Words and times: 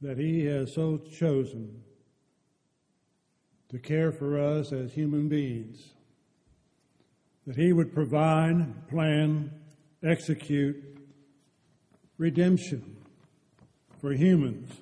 that 0.00 0.18
He 0.18 0.44
has 0.44 0.74
so 0.74 0.98
chosen 0.98 1.82
to 3.70 3.78
care 3.78 4.12
for 4.12 4.38
us 4.38 4.72
as 4.72 4.92
human 4.92 5.28
beings, 5.28 5.92
that 7.46 7.56
He 7.56 7.72
would 7.72 7.92
provide, 7.92 8.88
plan, 8.88 9.50
execute 10.02 10.76
redemption 12.16 12.96
for 14.00 14.12
humans 14.12 14.72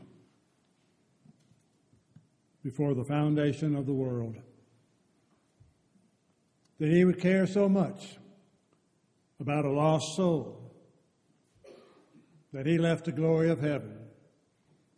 before 2.63 2.95
the 2.95 3.05
foundation 3.05 3.75
of 3.75 3.87
the 3.87 3.93
world. 3.93 4.37
That 6.79 6.91
He 6.91 7.05
would 7.05 7.21
care 7.21 7.47
so 7.47 7.69
much 7.69 8.19
about 9.41 9.65
a 9.65 9.71
lost 9.71 10.15
soul 10.17 10.63
that 12.53 12.67
He 12.67 12.79
left 12.79 13.07
the 13.07 13.13
glory 13.13 13.51
of 13.51 13.61
heaven 13.61 14.06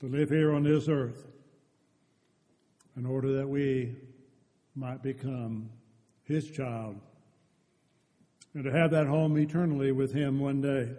to 0.01 0.07
live 0.07 0.31
here 0.31 0.55
on 0.55 0.63
this 0.63 0.89
earth 0.89 1.27
in 2.97 3.05
order 3.05 3.33
that 3.37 3.49
we 3.49 3.97
might 4.75 5.03
become 5.03 5.71
His 6.23 6.51
child 6.51 7.01
and 8.55 8.65
to 8.65 8.71
have 8.71 8.91
that 8.93 9.07
home 9.07 9.37
eternally 9.39 9.93
with 9.93 10.13
Him 10.13 10.39
one 10.39 10.61
day. 10.61 10.91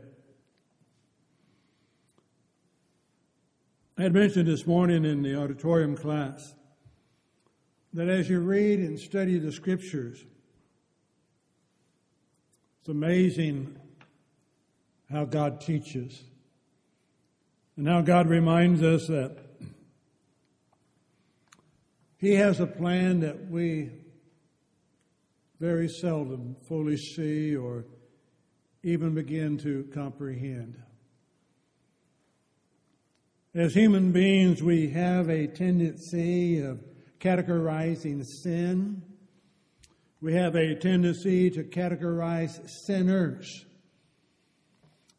I 3.97 4.03
had 4.03 4.13
mentioned 4.13 4.47
this 4.47 4.65
morning 4.65 5.03
in 5.03 5.21
the 5.21 5.35
auditorium 5.35 5.95
class 5.95 6.55
that 7.93 8.07
as 8.07 8.29
you 8.29 8.39
read 8.39 8.79
and 8.79 8.99
study 8.99 9.39
the 9.39 9.51
scriptures, 9.51 10.23
it's 12.79 12.89
amazing 12.89 13.77
how 15.11 15.25
God 15.25 15.59
teaches 15.59 16.23
and 17.79 17.87
how 17.87 18.01
God 18.01 18.27
reminds 18.27 18.83
us 18.83 19.07
that 19.07 19.37
He 22.17 22.33
has 22.33 22.59
a 22.59 22.67
plan 22.67 23.21
that 23.21 23.49
we 23.49 23.91
very 25.61 25.87
seldom 25.87 26.57
fully 26.67 26.97
see 26.97 27.55
or 27.55 27.85
even 28.83 29.15
begin 29.15 29.57
to 29.59 29.87
comprehend. 29.93 30.77
As 33.55 33.73
human 33.73 34.11
beings, 34.11 34.61
we 34.61 34.89
have 34.89 35.29
a 35.29 35.47
tendency 35.47 36.59
of 36.59 36.83
categorizing 37.21 38.25
sin. 38.25 39.01
We 40.19 40.33
have 40.33 40.57
a 40.57 40.75
tendency 40.75 41.49
to 41.51 41.63
categorize 41.63 42.59
sinners 42.85 43.63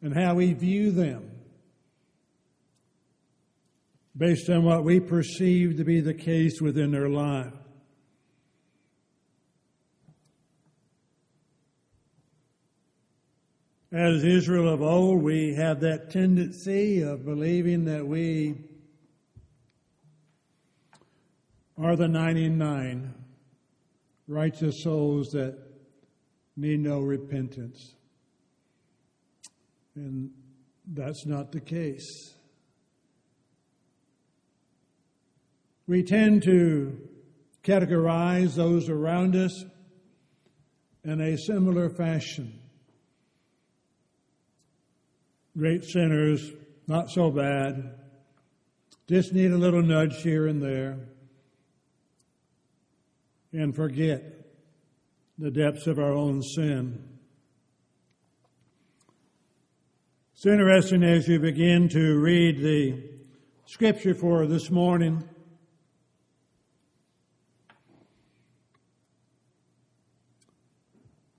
and 0.03 0.13
how 0.13 0.35
we 0.35 0.53
view 0.53 0.91
them 0.91 1.40
based 4.21 4.51
on 4.51 4.63
what 4.63 4.83
we 4.83 4.99
perceive 4.99 5.77
to 5.77 5.83
be 5.83 5.99
the 5.99 6.13
case 6.13 6.61
within 6.61 6.91
their 6.91 7.09
life. 7.09 7.51
As 13.91 14.23
Israel 14.23 14.71
of 14.71 14.83
old, 14.83 15.23
we 15.23 15.55
have 15.55 15.79
that 15.79 16.11
tendency 16.11 17.01
of 17.01 17.25
believing 17.25 17.85
that 17.85 18.05
we 18.05 18.57
are 21.79 21.95
the 21.95 22.07
99 22.07 23.15
righteous 24.27 24.83
souls 24.83 25.29
that 25.29 25.57
need 26.55 26.79
no 26.79 26.99
repentance. 26.99 27.95
And 29.95 30.29
that's 30.85 31.25
not 31.25 31.51
the 31.51 31.59
case. 31.59 32.35
We 35.91 36.03
tend 36.03 36.43
to 36.43 36.97
categorize 37.65 38.55
those 38.55 38.87
around 38.87 39.35
us 39.35 39.65
in 41.03 41.19
a 41.19 41.37
similar 41.37 41.89
fashion. 41.89 42.61
Great 45.57 45.83
sinners, 45.83 46.49
not 46.87 47.09
so 47.09 47.29
bad, 47.29 47.99
just 49.09 49.33
need 49.33 49.51
a 49.51 49.57
little 49.57 49.81
nudge 49.81 50.21
here 50.21 50.47
and 50.47 50.63
there, 50.63 51.09
and 53.51 53.75
forget 53.75 54.23
the 55.37 55.51
depths 55.51 55.87
of 55.87 55.99
our 55.99 56.13
own 56.13 56.41
sin. 56.41 57.03
It's 60.35 60.45
interesting 60.45 61.03
as 61.03 61.27
you 61.27 61.37
begin 61.37 61.89
to 61.89 62.17
read 62.17 62.61
the 62.61 63.09
scripture 63.65 64.15
for 64.15 64.47
this 64.47 64.71
morning 64.71 65.21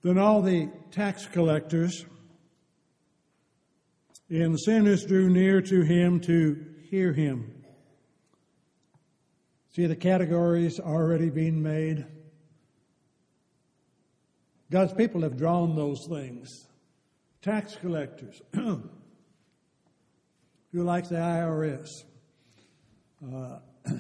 Then 0.03 0.19
all 0.19 0.43
the 0.43 0.69
tax 0.91 1.27
collectors 1.27 2.05
and 4.29 4.59
sinners 4.59 5.05
drew 5.07 5.31
near 5.31 5.61
to 5.63 5.83
him 5.83 6.19
to 6.21 6.65
hear 6.91 7.13
him. 7.13 7.63
See 9.75 9.87
the 9.87 9.97
categories 9.97 10.81
already 10.81 11.31
being 11.31 11.63
made? 11.63 12.05
God's 14.71 14.93
people 14.93 15.23
have 15.23 15.37
drawn 15.37 15.77
those 15.77 16.07
things. 16.09 16.67
Tax 17.41 17.77
collectors. 17.77 18.43
Who 18.55 18.83
likes 20.73 21.09
the 21.09 21.17
IRS? 21.17 21.89
Uh, 23.23 23.59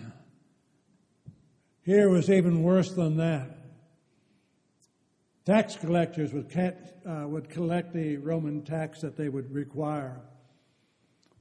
here 1.82 2.08
was 2.08 2.28
even 2.30 2.62
worse 2.62 2.90
than 2.92 3.18
that. 3.18 3.61
Tax 5.44 5.76
collectors 5.76 6.32
would, 6.32 6.46
uh, 6.56 7.26
would 7.26 7.48
collect 7.48 7.92
the 7.92 8.16
Roman 8.18 8.62
tax 8.62 9.00
that 9.00 9.16
they 9.16 9.28
would 9.28 9.52
require. 9.52 10.20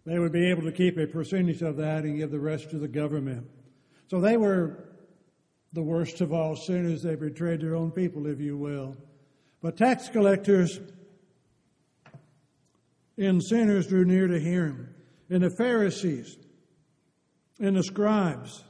They 0.05 0.17
would 0.17 0.31
be 0.31 0.49
able 0.49 0.63
to 0.63 0.71
keep 0.71 0.97
a 0.97 1.05
percentage 1.05 1.61
of 1.61 1.77
that 1.77 2.03
and 2.03 2.17
give 2.17 2.31
the 2.31 2.39
rest 2.39 2.71
to 2.71 2.79
the 2.79 2.87
government. 2.87 3.47
So 4.09 4.19
they 4.19 4.37
were 4.37 4.89
the 5.73 5.83
worst 5.83 6.21
of 6.21 6.33
all 6.33 6.55
sinners. 6.55 7.03
They 7.03 7.15
betrayed 7.15 7.61
their 7.61 7.75
own 7.75 7.91
people, 7.91 8.25
if 8.25 8.39
you 8.39 8.57
will. 8.57 8.97
But 9.61 9.77
tax 9.77 10.09
collectors 10.09 10.79
and 13.17 13.41
sinners 13.43 13.87
drew 13.87 14.03
near 14.03 14.27
to 14.27 14.39
hear 14.39 14.65
him. 14.65 14.95
And 15.29 15.43
the 15.43 15.51
Pharisees 15.51 16.37
and 17.59 17.75
the 17.77 17.83
scribes 17.83 18.63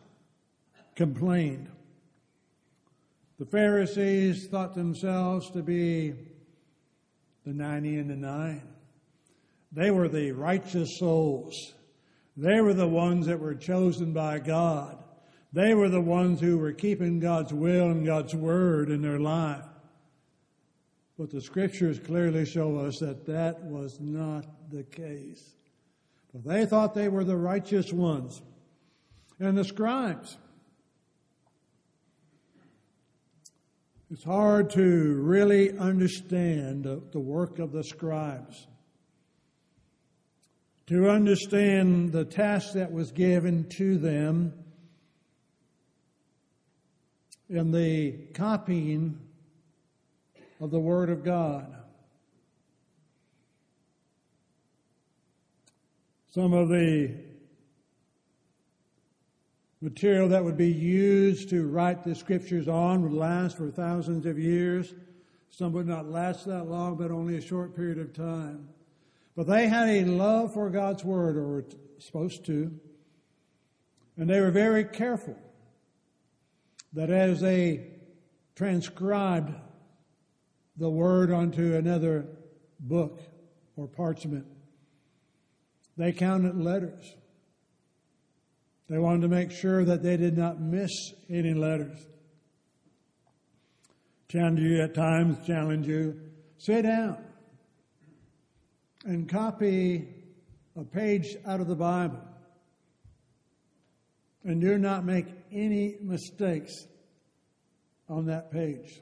complained. 0.95 1.71
The 3.41 3.47
Pharisees 3.47 4.45
thought 4.45 4.75
themselves 4.75 5.49
to 5.49 5.63
be 5.63 6.13
the 7.43 7.51
90 7.51 7.97
and 7.97 8.09
the 8.11 8.15
9. 8.15 8.61
They 9.71 9.89
were 9.89 10.07
the 10.07 10.31
righteous 10.33 10.99
souls. 10.99 11.73
They 12.37 12.61
were 12.61 12.75
the 12.75 12.87
ones 12.87 13.25
that 13.25 13.39
were 13.39 13.55
chosen 13.55 14.13
by 14.13 14.37
God. 14.37 15.03
They 15.53 15.73
were 15.73 15.89
the 15.89 15.99
ones 15.99 16.39
who 16.39 16.59
were 16.59 16.71
keeping 16.71 17.19
God's 17.19 17.51
will 17.51 17.89
and 17.89 18.05
God's 18.05 18.35
word 18.35 18.91
in 18.91 19.01
their 19.01 19.19
life. 19.19 19.65
But 21.17 21.31
the 21.31 21.41
scriptures 21.41 21.97
clearly 21.97 22.45
show 22.45 22.77
us 22.77 22.99
that 22.99 23.25
that 23.25 23.63
was 23.63 23.99
not 23.99 24.45
the 24.69 24.83
case. 24.83 25.55
But 26.31 26.43
they 26.43 26.67
thought 26.67 26.93
they 26.93 27.09
were 27.09 27.23
the 27.23 27.37
righteous 27.37 27.91
ones. 27.91 28.43
And 29.39 29.57
the 29.57 29.65
scribes, 29.65 30.37
It's 34.11 34.25
hard 34.25 34.71
to 34.71 35.13
really 35.21 35.77
understand 35.77 36.83
the, 36.83 37.19
work 37.19 37.59
of 37.59 37.71
the 37.71 37.81
scribes, 37.81 38.67
to 40.87 41.09
understand 41.09 42.11
the 42.11 42.25
task 42.25 42.73
that 42.73 42.91
was 42.91 43.13
given 43.13 43.69
to 43.77 43.97
them 43.97 44.53
in 47.49 47.71
the 47.71 48.11
copying 48.33 49.17
of 50.59 50.71
the 50.71 50.79
Word 50.81 51.09
of 51.09 51.23
God. 51.23 51.73
Some 56.31 56.51
of 56.51 56.67
the 56.67 57.15
material 59.81 60.29
that 60.29 60.43
would 60.43 60.57
be 60.57 60.71
used 60.71 61.49
to 61.49 61.67
write 61.67 62.03
the 62.03 62.13
scriptures 62.13 62.67
on 62.67 63.01
would 63.01 63.13
last 63.13 63.57
for 63.57 63.71
thousands 63.71 64.25
of 64.25 64.37
years. 64.37 64.93
Some 65.49 65.73
would 65.73 65.87
not 65.87 66.07
last 66.07 66.45
that 66.45 66.65
long, 66.65 66.95
but 66.95 67.11
only 67.11 67.35
a 67.35 67.41
short 67.41 67.75
period 67.75 67.97
of 67.97 68.13
time. 68.13 68.69
But 69.35 69.47
they 69.47 69.67
had 69.67 69.89
a 69.89 70.05
love 70.05 70.53
for 70.53 70.69
God's 70.69 71.03
Word, 71.03 71.35
or 71.35 71.47
were 71.47 71.65
supposed 71.97 72.45
to, 72.45 72.79
and 74.17 74.29
they 74.29 74.39
were 74.39 74.51
very 74.51 74.83
careful 74.83 75.37
that 76.93 77.09
as 77.09 77.41
they 77.41 77.87
transcribed 78.55 79.53
the 80.77 80.89
Word 80.89 81.31
onto 81.31 81.75
another 81.75 82.27
book 82.79 83.21
or 83.75 83.87
parchment, 83.87 84.45
they 85.97 86.11
counted 86.11 86.57
letters. 86.57 87.15
They 88.91 88.99
wanted 88.99 89.21
to 89.21 89.29
make 89.29 89.51
sure 89.51 89.85
that 89.85 90.03
they 90.03 90.17
did 90.17 90.37
not 90.37 90.59
miss 90.59 90.91
any 91.29 91.53
letters. 91.53 91.97
Challenge 94.27 94.59
you 94.59 94.81
at 94.81 94.93
times, 94.93 95.37
challenge 95.47 95.87
you. 95.87 96.19
Sit 96.57 96.81
down 96.81 97.23
and 99.05 99.29
copy 99.29 100.09
a 100.75 100.83
page 100.83 101.37
out 101.47 101.61
of 101.61 101.67
the 101.67 101.75
Bible. 101.75 102.19
And 104.43 104.59
do 104.59 104.77
not 104.77 105.05
make 105.05 105.27
any 105.53 105.95
mistakes 106.01 106.73
on 108.09 108.25
that 108.25 108.51
page. 108.51 109.01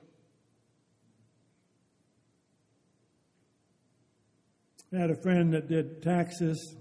I 4.94 5.00
had 5.00 5.10
a 5.10 5.20
friend 5.24 5.52
that 5.56 5.68
did 5.68 6.04
taxes, 6.04 6.76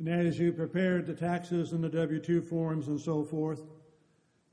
and 0.00 0.08
as 0.08 0.38
you 0.38 0.52
prepared 0.52 1.06
the 1.06 1.14
taxes 1.14 1.72
and 1.72 1.84
the 1.84 1.88
W 1.90 2.20
2 2.20 2.40
forms 2.40 2.88
and 2.88 2.98
so 2.98 3.22
forth, 3.22 3.60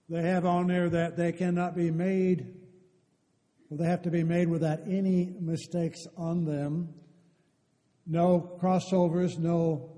they 0.09 0.21
have 0.21 0.45
on 0.45 0.67
there 0.67 0.89
that 0.89 1.15
they 1.15 1.31
cannot 1.31 1.73
be 1.73 1.89
made, 1.89 2.53
well, 3.69 3.77
they 3.77 3.85
have 3.85 4.01
to 4.01 4.11
be 4.11 4.23
made 4.23 4.49
without 4.49 4.79
any 4.85 5.33
mistakes 5.39 6.05
on 6.17 6.44
them. 6.44 6.94
No 8.05 8.57
crossovers, 8.61 9.38
no 9.38 9.89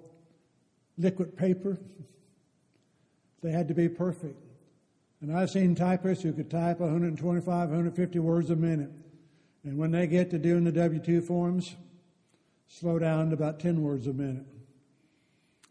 liquid 1.00 1.36
paper. 1.36 1.80
They 3.42 3.52
had 3.52 3.68
to 3.70 3.74
be 3.74 3.90
perfect. 3.90 4.40
And 5.22 5.36
I've 5.36 5.50
seen 5.50 5.74
typists 5.74 6.24
who 6.24 6.32
could 6.32 6.52
type 6.52 6.80
125, 6.80 7.46
150 7.48 8.20
words 8.20 8.52
a 8.52 8.56
minute. 8.56 8.92
And 9.64 9.78
when 9.78 9.92
they 9.92 10.06
get 10.06 10.30
to 10.30 10.38
doing 10.38 10.64
the 10.64 10.72
W 10.72 11.00
2 11.00 11.22
forms, 11.22 11.76
slow 12.68 13.00
down 13.00 13.30
to 13.30 13.34
about 13.34 13.60
10 13.60 13.82
words 13.82 14.06
a 14.06 14.14
minute. 14.14 14.46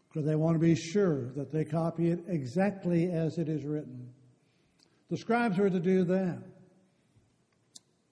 Because 0.09 0.25
they 0.25 0.35
want 0.35 0.55
to 0.55 0.59
be 0.59 0.75
sure 0.75 1.31
that 1.35 1.51
they 1.51 1.63
copy 1.63 2.09
it 2.09 2.23
exactly 2.27 3.11
as 3.11 3.37
it 3.37 3.47
is 3.47 3.63
written. 3.63 4.09
The 5.09 5.17
scribes 5.17 5.57
were 5.57 5.69
to 5.69 5.79
do 5.79 6.03
that. 6.05 6.39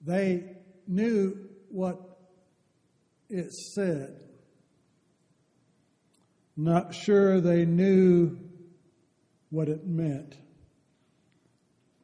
They 0.00 0.56
knew 0.86 1.36
what 1.68 1.98
it 3.28 3.52
said. 3.74 4.20
Not 6.56 6.94
sure 6.94 7.40
they 7.40 7.64
knew 7.64 8.38
what 9.50 9.68
it 9.68 9.86
meant. 9.86 10.36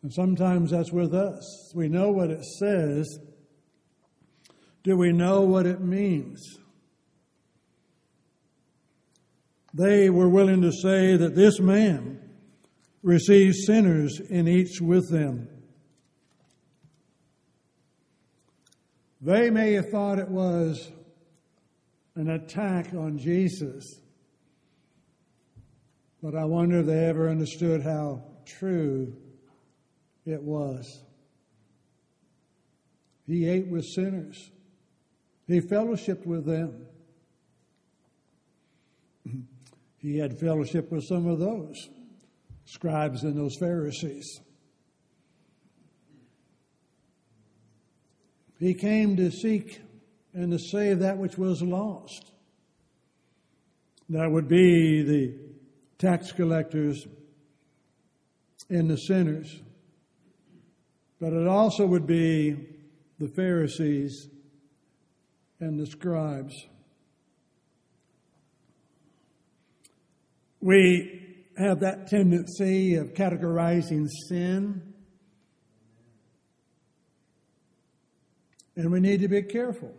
And 0.02 0.12
sometimes 0.12 0.70
that's 0.70 0.92
with 0.92 1.14
us. 1.14 1.72
We 1.74 1.88
know 1.88 2.10
what 2.10 2.30
it 2.30 2.44
says. 2.44 3.18
Do 4.82 4.96
we 4.96 5.12
know 5.12 5.40
what 5.40 5.66
it 5.66 5.80
means? 5.80 6.58
They 9.74 10.08
were 10.08 10.28
willing 10.28 10.62
to 10.62 10.70
say 10.70 11.16
that 11.16 11.34
this 11.34 11.58
man 11.58 12.20
receives 13.02 13.66
sinners 13.66 14.20
and 14.30 14.48
eats 14.48 14.80
with 14.80 15.10
them. 15.10 15.48
They 19.20 19.50
may 19.50 19.72
have 19.72 19.90
thought 19.90 20.20
it 20.20 20.28
was 20.28 20.92
an 22.14 22.30
attack 22.30 22.94
on 22.94 23.18
Jesus, 23.18 23.84
but 26.22 26.36
I 26.36 26.44
wonder 26.44 26.78
if 26.78 26.86
they 26.86 27.06
ever 27.06 27.28
understood 27.28 27.82
how 27.82 28.22
true 28.46 29.16
it 30.24 30.40
was. 30.40 31.02
He 33.26 33.48
ate 33.48 33.66
with 33.66 33.86
sinners, 33.86 34.50
he 35.48 35.60
fellowshiped 35.60 36.26
with 36.26 36.46
them. 36.46 36.86
He 40.04 40.18
had 40.18 40.38
fellowship 40.38 40.92
with 40.92 41.04
some 41.04 41.26
of 41.26 41.38
those 41.38 41.88
scribes 42.66 43.22
and 43.22 43.34
those 43.34 43.56
Pharisees. 43.56 44.38
He 48.60 48.74
came 48.74 49.16
to 49.16 49.30
seek 49.30 49.80
and 50.34 50.52
to 50.52 50.58
save 50.58 50.98
that 50.98 51.16
which 51.16 51.38
was 51.38 51.62
lost. 51.62 52.32
That 54.10 54.30
would 54.30 54.46
be 54.46 55.00
the 55.00 55.38
tax 55.96 56.32
collectors 56.32 57.06
and 58.68 58.90
the 58.90 58.98
sinners. 58.98 59.62
But 61.18 61.32
it 61.32 61.48
also 61.48 61.86
would 61.86 62.06
be 62.06 62.58
the 63.18 63.28
Pharisees 63.28 64.28
and 65.60 65.80
the 65.80 65.86
scribes. 65.86 66.66
We 70.64 71.20
have 71.58 71.80
that 71.80 72.06
tendency 72.06 72.94
of 72.94 73.12
categorizing 73.12 74.08
sin, 74.30 74.94
and 78.74 78.90
we 78.90 78.98
need 78.98 79.20
to 79.20 79.28
be 79.28 79.42
careful. 79.42 79.92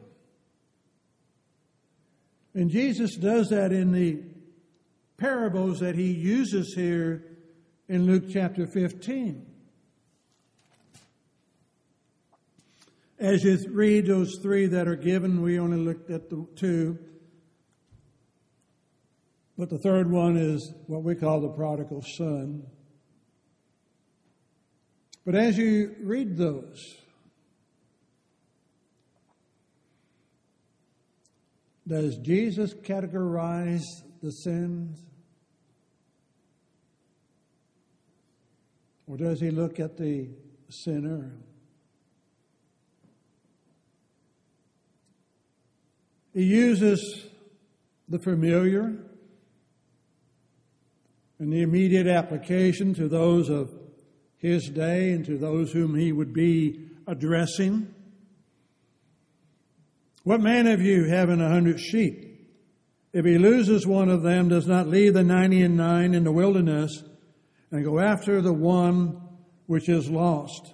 And 2.56 2.72
Jesus 2.72 3.16
does 3.16 3.50
that 3.50 3.72
in 3.72 3.92
the 3.92 4.24
parables 5.18 5.82
that 5.82 5.94
he 5.94 6.12
uses 6.12 6.74
here 6.74 7.24
in 7.88 8.08
Luke 8.08 8.24
chapter 8.34 8.66
15. 8.66 9.46
As 13.20 13.44
you 13.44 13.60
read 13.70 14.08
those 14.08 14.40
three 14.42 14.66
that 14.66 14.88
are 14.88 14.96
given, 14.96 15.44
we 15.44 15.60
only 15.60 15.78
looked 15.78 16.10
at 16.10 16.32
the 16.32 16.48
two. 16.56 16.98
But 19.58 19.70
the 19.70 19.78
third 19.78 20.12
one 20.12 20.36
is 20.36 20.74
what 20.88 21.04
we 21.04 21.16
call 21.16 21.40
the 21.40 21.50
prodigal 21.50 22.02
son. 22.02 22.64
But 25.26 25.36
as 25.36 25.58
you 25.58 25.96
read 26.04 26.38
those, 26.38 26.98
does 31.88 32.18
Jesus 32.18 32.74
categorize 32.74 33.86
the 34.22 34.32
sins? 34.32 35.00
Or 39.08 39.18
does 39.18 39.40
he 39.40 39.52
look 39.52 39.80
at 39.80 39.98
the 39.98 40.30
sinner? 40.70 41.32
He 46.34 46.44
uses 46.44 47.28
the 48.10 48.20
familiar 48.20 48.98
and 51.40 51.52
the 51.52 51.62
immediate 51.62 52.08
application 52.08 52.94
to 52.94 53.08
those 53.08 53.50
of 53.50 53.72
his 54.38 54.70
day 54.70 55.12
and 55.12 55.26
to 55.26 55.38
those 55.38 55.72
whom 55.72 55.96
he 55.96 56.12
would 56.12 56.34
be 56.34 56.88
addressing. 57.08 57.94
What 60.24 60.42
man 60.42 60.68
of 60.68 60.82
you 60.82 61.06
having 61.06 61.42
a 61.42 61.50
hundred 61.50 61.80
sheep? 61.80 62.32
If 63.14 63.26
he 63.26 63.38
loses 63.38 63.88
one 63.88 64.10
of 64.10 64.24
them, 64.24 64.50
does 64.50 64.68
not 64.68 64.88
leave 64.88 65.14
the 65.14 65.24
ninety 65.24 65.62
and 65.62 65.78
nine 65.78 66.14
in 66.14 66.24
the 66.24 66.32
wilderness 66.32 67.04
and 67.72 67.84
go 67.84 68.00
after 68.00 68.42
the 68.42 68.54
one 68.54 69.22
which 69.68 69.90
is 69.90 70.10
lost 70.10 70.74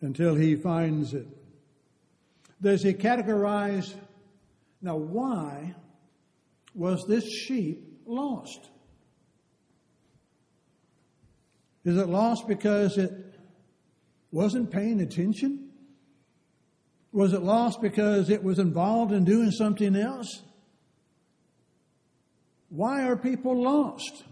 until 0.00 0.34
he 0.34 0.56
finds 0.56 1.14
it? 1.14 1.26
Does 2.60 2.82
he 2.82 2.92
categorize? 2.92 3.94
Now, 4.82 4.96
why 4.96 5.74
was 6.74 7.04
this 7.08 7.24
sheep 7.24 8.00
lost? 8.06 8.70
Is 11.84 11.96
it 11.96 12.08
lost 12.08 12.46
because 12.46 12.98
it 12.98 13.12
wasn't 14.32 14.70
paying 14.70 15.00
attention? 15.00 15.70
Was 17.12 17.32
it 17.32 17.42
lost 17.42 17.80
because 17.80 18.30
it 18.30 18.42
was 18.42 18.58
involved 18.58 19.12
in 19.12 19.24
doing 19.24 19.50
something 19.50 19.96
else? 19.96 20.42
Why 22.68 23.02
are 23.04 23.16
people 23.16 23.60
lost? 23.60 24.24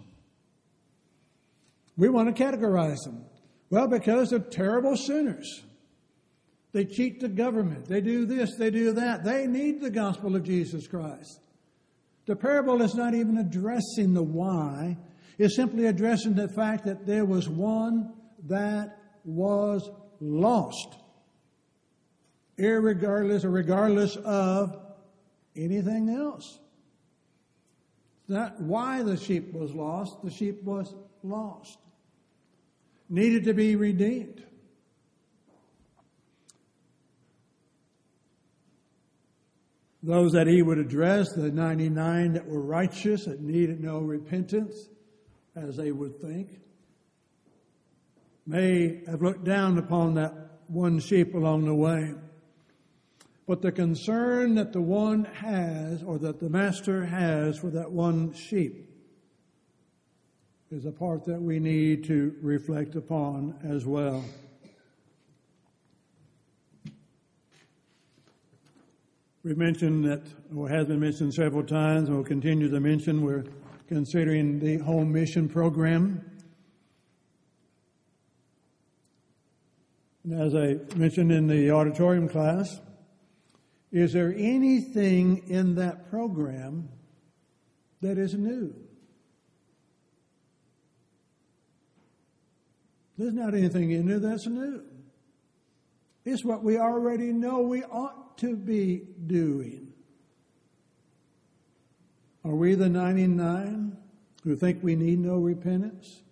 We 1.97 2.09
want 2.09 2.35
to 2.35 2.45
categorize 2.45 3.03
them. 3.05 3.25
Well, 3.71 3.89
because 3.89 4.31
they're 4.31 4.39
terrible 4.39 4.97
sinners. 4.97 5.65
They 6.73 6.85
cheat 6.85 7.21
the 7.21 7.29
government. 7.29 7.87
They 7.87 8.01
do 8.01 8.25
this, 8.25 8.55
they 8.57 8.71
do 8.71 8.93
that. 8.93 9.25
They 9.25 9.47
need 9.47 9.81
the 9.81 9.91
gospel 9.91 10.37
of 10.37 10.45
Jesus 10.45 10.87
Christ. 10.87 11.41
The 12.27 12.37
parable 12.37 12.83
is 12.83 12.95
not 12.95 13.15
even 13.15 13.39
addressing 13.39 14.15
the 14.15 14.23
why, 14.23 14.99
is 15.39 15.55
simply 15.55 15.87
addressing 15.87 16.35
the 16.35 16.49
fact 16.49 16.85
that 16.85 17.07
there 17.07 17.25
was 17.25 17.49
one 17.49 18.13
that 18.47 18.99
was 19.25 19.89
lost, 20.21 20.97
irregardless 22.59 23.45
or 23.45 23.51
regardless 23.51 24.17
of 24.17 24.77
anything 25.55 26.09
else. 26.11 26.59
Not 28.27 28.61
why 28.61 29.03
the 29.05 29.17
sheep 29.17 29.53
was 29.53 29.73
lost, 29.73 30.23
the 30.23 30.31
sheep 30.31 30.63
was 30.65 30.93
lost, 31.23 31.79
needed 33.09 33.45
to 33.45 33.55
be 33.55 33.77
redeemed. 33.77 34.45
Those 40.03 40.33
that 40.33 40.47
he 40.47 40.63
would 40.63 40.79
address, 40.79 41.33
the 41.33 41.51
99 41.51 42.35
that 42.35 42.47
were 42.47 42.61
righteous, 42.61 43.25
that 43.25 43.41
needed 43.41 43.81
no 43.83 43.99
repentance, 43.99 44.89
as 45.67 45.77
they 45.77 45.93
would 45.93 46.21
think, 46.21 46.61
may 48.47 49.03
have 49.07 49.23
looked 49.23 49.45
down 49.45 49.79
upon 49.79 50.15
that 50.15 50.33
one 50.69 51.01
sheep 51.01 51.35
along 51.35 51.65
the 51.65 51.75
way. 51.75 52.15
But 53.47 53.63
the 53.63 53.73
concern 53.73 54.55
that 54.57 54.73
the 54.73 54.81
one 54.81 55.25
has, 55.25 56.03
or 56.03 56.19
that 56.19 56.41
the 56.41 56.51
master 56.51 57.07
has 57.07 57.59
for 57.59 57.71
that 57.71 57.91
one 57.91 58.33
sheep, 58.35 58.91
is 60.71 60.85
a 60.85 60.93
part 60.93 61.25
that 61.25 61.41
we 61.41 61.59
need 61.59 62.05
to 62.05 62.35
reflect 62.43 62.95
upon 62.95 63.55
as 63.65 63.87
well. 63.87 64.23
We've 69.45 69.57
mentioned 69.57 70.05
that, 70.05 70.23
or 70.55 70.69
has 70.69 70.89
been 70.89 71.01
mentioned 71.01 71.33
several 71.33 71.63
times, 71.63 72.09
and 72.09 72.17
we'll 72.17 72.27
continue 72.27 72.69
to 72.69 72.81
mention, 72.81 73.23
we're 73.23 73.45
considering 73.89 74.61
the 74.61 74.77
home 74.79 75.13
mission 75.13 75.49
program. 75.49 76.25
And 80.25 80.41
as 80.41 80.55
I 80.55 80.77
mentioned 80.97 81.33
in 81.33 81.47
the 81.47 81.71
auditorium 81.71 82.29
class, 82.29 82.81
is 83.91 84.13
there 84.13 84.35
anything 84.37 85.49
in 85.49 85.77
that 85.77 86.11
program 86.11 86.91
that 88.03 88.19
is 88.19 88.35
new? 88.35 88.75
There's 93.17 93.33
not 93.33 93.55
anything 93.55 93.91
in 93.91 94.07
there 94.07 94.21
that's 94.21 94.47
new. 94.47 94.85
It's 96.25 96.45
what 96.45 96.63
we 96.63 96.79
already 96.79 97.33
know 97.33 97.61
we 97.61 97.83
ought 97.85 98.37
to 98.39 98.55
be 98.55 99.03
doing. 99.27 99.88
Are 102.45 102.55
we 102.55 102.75
the 102.75 102.89
99 102.89 103.97
who 104.45 104.57
think 104.57 104.83
we 104.83 104.97
need 104.97 105.19
no 105.19 105.37
repentance? 105.37 106.23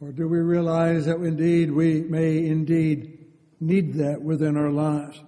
Or 0.00 0.12
do 0.12 0.28
we 0.28 0.38
realize 0.38 1.06
that 1.06 1.16
indeed 1.16 1.70
we 1.70 2.02
may 2.02 2.46
indeed 2.46 3.26
need 3.60 3.94
that 3.94 4.22
within 4.22 4.56
our 4.56 4.70
lives? 4.70 5.22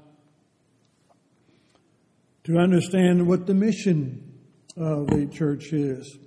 To 2.44 2.58
understand 2.58 3.26
what 3.26 3.46
the 3.46 3.54
mission 3.54 4.38
of 4.76 5.08
the 5.08 5.26
church 5.26 5.72
is. 5.72 6.18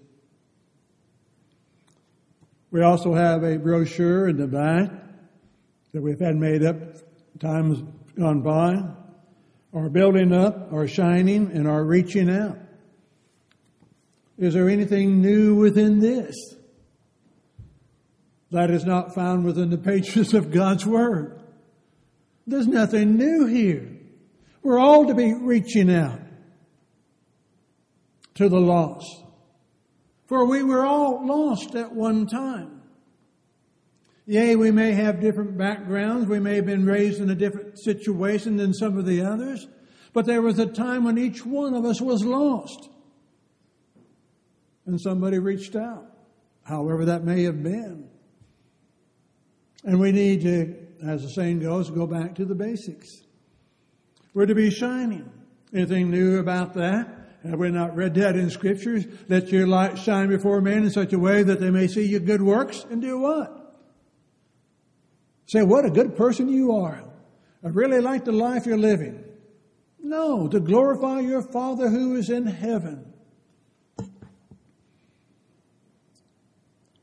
We 2.72 2.82
also 2.84 3.14
have 3.14 3.44
a 3.44 3.58
brochure 3.58 4.28
in 4.28 4.38
the 4.38 4.48
back 4.48 4.92
that 5.94 6.02
we've 6.02 6.20
had 6.20 6.36
made 6.36 6.64
up 6.64 6.76
times 7.40 7.82
gone 8.18 8.42
by. 8.42 8.99
Our 9.74 9.90
building 9.90 10.34
up, 10.34 10.74
are 10.74 10.88
shining, 10.88 11.52
and 11.52 11.68
are 11.68 11.84
reaching 11.84 12.30
out. 12.30 12.58
Is 14.38 14.54
there 14.54 14.70
anything 14.70 15.22
new 15.22 15.56
within 15.56 16.00
this? 16.00 16.36
That 18.52 18.72
is 18.72 18.86
not 18.86 19.14
found 19.14 19.46
within 19.46 19.70
the 19.70 19.78
pages 19.78 20.34
of 20.34 20.52
God's 20.52 20.86
Word. 20.86 21.40
There's 22.48 22.68
nothing 22.68 23.16
new 23.16 23.46
here. 23.46 23.88
We're 24.64 24.80
all 24.80 25.06
to 25.06 25.14
be 25.14 25.34
reaching 25.34 25.94
out 25.94 26.20
to 28.36 28.50
the 28.50 28.60
lost. 28.60 29.24
For 30.28 30.46
we 30.46 30.64
were 30.64 30.86
all 30.86 31.26
lost 31.28 31.76
at 31.76 31.94
one 31.94 32.26
time. 32.26 32.79
Yea, 34.30 34.56
we 34.56 34.70
may 34.70 34.92
have 34.92 35.20
different 35.20 35.58
backgrounds. 35.58 36.28
We 36.28 36.40
may 36.40 36.58
have 36.58 36.68
been 36.68 36.86
raised 36.86 37.20
in 37.20 37.32
a 37.32 37.36
different 37.36 37.80
situation 37.80 38.58
than 38.58 38.76
some 38.76 38.96
of 38.96 39.08
the 39.08 39.24
others. 39.24 39.68
But 40.14 40.28
there 40.28 40.44
was 40.44 40.60
a 40.60 40.68
time 40.68 41.06
when 41.06 41.18
each 41.18 41.44
one 41.44 41.74
of 41.74 41.84
us 41.84 42.00
was 42.00 42.24
lost. 42.24 42.90
And 44.86 45.02
somebody 45.02 45.40
reached 45.40 45.76
out, 45.76 46.06
however 46.62 47.06
that 47.06 47.24
may 47.24 47.42
have 47.46 47.64
been. 47.64 48.08
And 49.84 50.00
we 50.00 50.12
need 50.12 50.42
to, 50.42 50.76
as 51.04 51.24
the 51.24 51.30
saying 51.30 51.62
goes, 51.62 51.90
go 51.90 52.06
back 52.06 52.36
to 52.36 52.46
the 52.46 52.54
basics. 52.54 53.10
We're 54.36 54.46
to 54.46 54.54
be 54.54 54.70
shining. 54.70 55.28
Anything 55.74 56.12
new 56.12 56.38
about 56.38 56.76
that? 56.76 57.08
Have 57.50 57.58
we 57.58 57.72
not 57.72 57.96
read 57.96 58.14
that 58.14 58.36
in 58.36 58.52
scriptures? 58.52 59.08
Let 59.28 59.52
your 59.52 59.66
light 59.66 59.98
shine 59.98 60.30
before 60.30 60.62
men 60.62 60.84
in 60.84 60.92
such 60.92 61.14
a 61.14 61.20
way 61.20 61.42
that 61.42 61.60
they 61.60 61.72
may 61.72 61.88
see 61.88 62.06
your 62.06 62.20
good 62.20 62.44
works 62.44 62.86
and 62.92 63.02
do 63.02 63.18
what? 63.18 63.59
Say, 65.50 65.64
what 65.64 65.84
a 65.84 65.90
good 65.90 66.16
person 66.16 66.48
you 66.48 66.74
are. 66.76 67.04
I 67.64 67.70
really 67.70 68.02
like 68.02 68.24
the 68.24 68.32
life 68.32 68.68
you're 68.68 68.78
living. 68.78 69.24
No, 70.00 70.48
to 70.48 70.60
glorify 70.60 71.22
your 71.22 71.42
Father 71.42 71.90
who 71.90 72.16
is 72.18 72.30
in 72.30 72.46
heaven. 72.46 73.12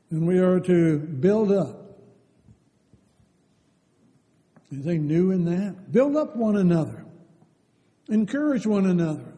And 0.09 0.25
we 0.25 0.39
are 0.39 0.61
to 0.61 0.97
build 0.97 1.51
up. 1.51 1.99
Anything 4.71 5.07
new 5.07 5.31
in 5.31 5.43
that? 5.43 5.91
Build 5.91 6.15
up 6.15 6.37
one 6.37 6.55
another. 6.55 7.03
Encourage 8.07 8.65
one 8.65 8.85
another. 8.85 9.33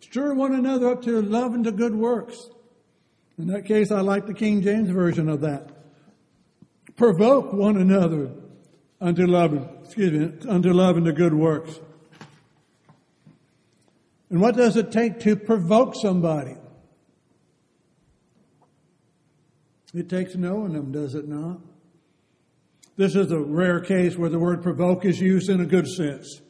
Stir 0.00 0.34
one 0.34 0.52
another 0.52 0.90
up 0.90 1.00
to 1.04 1.22
love 1.22 1.54
and 1.54 1.64
to 1.64 1.72
good 1.72 1.94
works. 1.94 2.50
In 3.38 3.46
that 3.46 3.64
case, 3.64 3.90
I 3.90 4.02
like 4.02 4.26
the 4.26 4.34
King 4.34 4.60
James 4.60 4.90
Version 4.90 5.30
of 5.30 5.40
that 5.40 5.77
provoke 6.98 7.52
one 7.52 7.76
another 7.76 8.30
unto 9.00 9.24
love, 9.24 9.54
excuse 9.84 10.12
me, 10.12 10.50
unto 10.50 10.72
love 10.72 10.96
and 10.96 11.06
to 11.06 11.12
good 11.12 11.32
works. 11.32 11.78
And 14.28 14.40
what 14.42 14.56
does 14.56 14.76
it 14.76 14.92
take 14.92 15.20
to 15.20 15.36
provoke 15.36 15.94
somebody? 15.94 16.56
It 19.94 20.10
takes 20.10 20.34
knowing 20.34 20.74
them, 20.74 20.92
does 20.92 21.14
it 21.14 21.26
not? 21.26 21.60
This 22.96 23.14
is 23.14 23.30
a 23.30 23.38
rare 23.38 23.80
case 23.80 24.16
where 24.16 24.28
the 24.28 24.38
word 24.38 24.62
provoke 24.62 25.04
is 25.04 25.20
used 25.20 25.48
in 25.48 25.60
a 25.60 25.66
good 25.66 25.86
sense. 25.86 26.42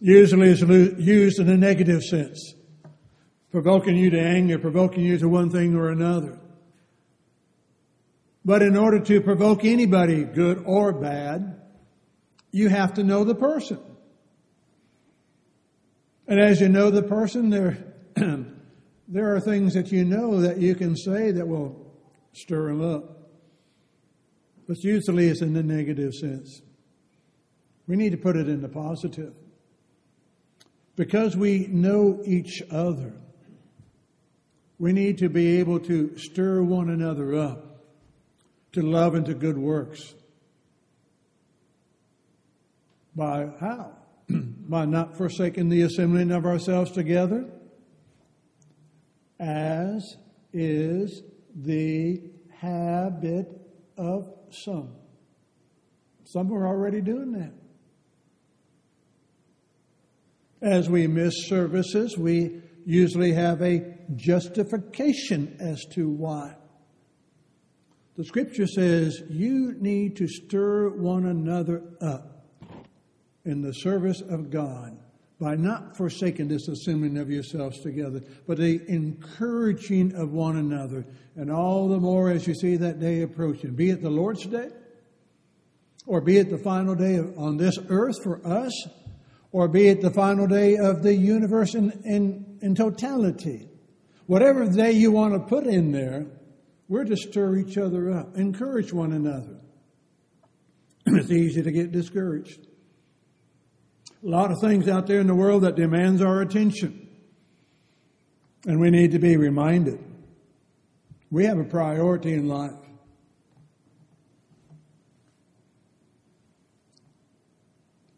Usually 0.00 0.48
it's 0.50 0.62
used 0.62 1.40
in 1.40 1.48
a 1.48 1.56
negative 1.56 2.02
sense. 2.02 2.54
Provoking 3.50 3.96
you 3.96 4.10
to 4.10 4.20
anger, 4.20 4.58
provoking 4.58 5.04
you 5.04 5.18
to 5.18 5.28
one 5.28 5.50
thing 5.50 5.74
or 5.74 5.90
another. 5.90 6.38
But 8.44 8.62
in 8.62 8.76
order 8.76 9.00
to 9.00 9.20
provoke 9.20 9.64
anybody, 9.64 10.24
good 10.24 10.62
or 10.64 10.92
bad, 10.92 11.60
you 12.50 12.68
have 12.68 12.94
to 12.94 13.04
know 13.04 13.24
the 13.24 13.34
person. 13.34 13.78
And 16.26 16.40
as 16.40 16.60
you 16.60 16.68
know 16.68 16.90
the 16.90 17.02
person, 17.02 17.50
there, 17.50 17.78
there 19.08 19.34
are 19.34 19.40
things 19.40 19.74
that 19.74 19.90
you 19.90 20.04
know 20.04 20.40
that 20.40 20.58
you 20.58 20.74
can 20.74 20.96
say 20.96 21.30
that 21.30 21.46
will 21.46 21.92
stir 22.32 22.68
them 22.68 22.82
up. 22.82 23.30
But 24.66 24.84
usually 24.84 25.28
it's 25.28 25.40
in 25.40 25.54
the 25.54 25.62
negative 25.62 26.12
sense. 26.14 26.60
We 27.86 27.96
need 27.96 28.10
to 28.10 28.18
put 28.18 28.36
it 28.36 28.48
in 28.48 28.60
the 28.60 28.68
positive. 28.68 29.34
Because 30.94 31.36
we 31.36 31.66
know 31.68 32.20
each 32.26 32.62
other, 32.70 33.14
we 34.78 34.92
need 34.92 35.18
to 35.18 35.28
be 35.28 35.58
able 35.58 35.80
to 35.80 36.16
stir 36.18 36.62
one 36.62 36.90
another 36.90 37.34
up 37.34 37.67
to 38.78 38.86
love 38.86 39.16
and 39.16 39.26
to 39.26 39.34
good 39.34 39.58
works. 39.58 40.14
By 43.16 43.48
how? 43.58 43.96
By 44.28 44.84
not 44.84 45.16
forsaking 45.16 45.68
the 45.68 45.82
assembling 45.82 46.30
of 46.30 46.46
ourselves 46.46 46.92
together, 46.92 47.50
as 49.40 50.16
is 50.52 51.22
the 51.56 52.22
habit 52.50 53.48
of 53.96 54.32
some. 54.50 54.90
Some 56.24 56.52
are 56.52 56.68
already 56.68 57.00
doing 57.00 57.32
that. 57.32 57.54
As 60.62 60.88
we 60.88 61.08
miss 61.08 61.48
services, 61.48 62.16
we 62.16 62.62
usually 62.84 63.32
have 63.32 63.60
a 63.60 63.94
justification 64.14 65.56
as 65.58 65.84
to 65.94 66.08
why. 66.08 66.54
The 68.18 68.24
scripture 68.24 68.66
says 68.66 69.22
you 69.30 69.76
need 69.78 70.16
to 70.16 70.26
stir 70.26 70.88
one 70.88 71.26
another 71.26 71.84
up 72.00 72.48
in 73.44 73.62
the 73.62 73.72
service 73.72 74.20
of 74.22 74.50
God 74.50 74.98
by 75.38 75.54
not 75.54 75.96
forsaking 75.96 76.48
this 76.48 76.66
assembling 76.66 77.16
of 77.16 77.30
yourselves 77.30 77.78
together, 77.80 78.20
but 78.48 78.58
the 78.58 78.82
encouraging 78.88 80.16
of 80.16 80.32
one 80.32 80.56
another, 80.56 81.06
and 81.36 81.48
all 81.48 81.86
the 81.86 82.00
more 82.00 82.28
as 82.28 82.44
you 82.44 82.56
see 82.56 82.76
that 82.78 82.98
day 82.98 83.22
approaching, 83.22 83.76
be 83.76 83.90
it 83.90 84.02
the 84.02 84.10
Lord's 84.10 84.44
day, 84.46 84.70
or 86.04 86.20
be 86.20 86.38
it 86.38 86.50
the 86.50 86.58
final 86.58 86.96
day 86.96 87.20
on 87.20 87.56
this 87.56 87.78
earth 87.88 88.20
for 88.24 88.44
us, 88.44 88.72
or 89.52 89.68
be 89.68 89.86
it 89.86 90.00
the 90.00 90.10
final 90.10 90.48
day 90.48 90.76
of 90.76 91.04
the 91.04 91.14
universe 91.14 91.76
in, 91.76 91.92
in, 92.04 92.58
in 92.62 92.74
totality. 92.74 93.68
Whatever 94.26 94.66
day 94.66 94.90
you 94.90 95.12
want 95.12 95.34
to 95.34 95.38
put 95.38 95.68
in 95.68 95.92
there, 95.92 96.26
we're 96.88 97.04
to 97.04 97.16
stir 97.16 97.56
each 97.56 97.76
other 97.76 98.10
up, 98.12 98.36
encourage 98.36 98.92
one 98.92 99.12
another. 99.12 99.60
it's 101.06 101.30
easy 101.30 101.62
to 101.62 101.70
get 101.70 101.92
discouraged. 101.92 102.66
A 104.24 104.28
lot 104.28 104.50
of 104.50 104.58
things 104.60 104.88
out 104.88 105.06
there 105.06 105.20
in 105.20 105.26
the 105.26 105.34
world 105.34 105.62
that 105.62 105.76
demands 105.76 106.22
our 106.22 106.40
attention. 106.40 107.08
And 108.66 108.80
we 108.80 108.90
need 108.90 109.12
to 109.12 109.18
be 109.18 109.36
reminded 109.36 110.04
we 111.30 111.44
have 111.44 111.58
a 111.58 111.64
priority 111.64 112.32
in 112.32 112.48
life. 112.48 112.72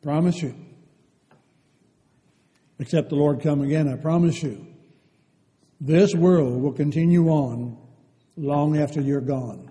Promise 0.02 0.42
you. 0.42 0.54
Except 2.78 3.10
the 3.10 3.16
Lord 3.16 3.42
come 3.42 3.60
again, 3.60 3.88
I 3.88 3.96
promise 3.96 4.42
you. 4.42 4.66
This 5.80 6.14
world 6.14 6.62
will 6.62 6.72
continue 6.72 7.28
on 7.28 7.76
long 8.40 8.78
after 8.78 9.00
you're 9.00 9.20
gone. 9.20 9.70